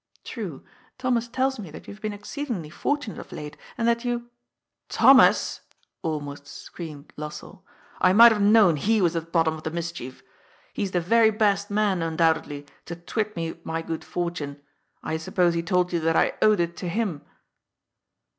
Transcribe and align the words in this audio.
True, 0.23 0.65
Thomas 0.97 1.27
tells 1.27 1.59
me 1.59 1.69
that 1.69 1.87
you 1.87 1.93
have 1.93 2.01
been 2.01 2.11
ex 2.11 2.27
ceedingly 2.27 2.73
fortunate 2.73 3.19
of 3.19 3.31
late, 3.31 3.55
and 3.77 3.87
that 3.87 4.03
you 4.03 4.31
""Thomas!" 5.03 5.61
almost 6.01 6.47
screamed 6.47 7.13
Lossell." 7.19 7.61
I 8.01 8.11
might 8.11 8.31
have 8.31 8.41
known 8.41 8.77
he 8.77 8.99
was 8.99 9.15
at 9.15 9.25
the 9.25 9.29
bottom 9.29 9.53
of 9.53 9.61
the 9.61 9.69
mischief. 9.69 10.23
He 10.73 10.81
is 10.81 10.89
the 10.89 11.01
very 11.01 11.29
best 11.29 11.69
man, 11.69 12.01
undoubtedly, 12.01 12.65
to 12.85 12.95
twit 12.95 13.35
me 13.35 13.51
with 13.51 13.63
my 13.63 13.83
good 13.83 14.03
fort 14.03 14.41
une. 14.41 14.59
I 15.03 15.17
suppose 15.17 15.53
he 15.53 15.61
told 15.61 15.93
you 15.93 15.99
that 15.99 16.15
I 16.15 16.33
owed 16.41 16.59
it 16.61 16.75
to 16.77 16.89
him." 16.89 17.21